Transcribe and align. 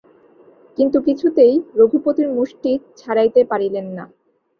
কিন্তু 0.77 0.97
কিছুতেই 1.07 1.53
রঘুপতির 1.79 2.29
মুষ্টি 2.35 2.71
ছাড়াইতে 2.97 3.41
পারিলেন 3.51 3.85
না। 3.97 4.05